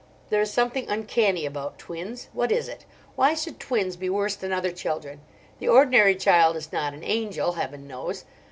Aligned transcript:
There 0.31 0.41
is 0.41 0.49
something 0.51 0.89
uncanny 0.89 1.45
about 1.45 1.77
twins. 1.77 2.29
What 2.33 2.51
is 2.51 2.67
it? 2.67 2.85
Why 3.15 3.35
should 3.35 3.59
twins 3.59 3.95
be 3.95 4.09
worse 4.09 4.35
than 4.35 4.51
other 4.51 4.71
children? 4.71 5.21
The 5.59 5.67
ordinary 5.67 6.15
child 6.15 6.55
is 6.55 6.73
not 6.73 6.95
an 6.95 7.03
angel, 7.03 7.51
Heaven 7.51 7.85
knows. 7.87 8.25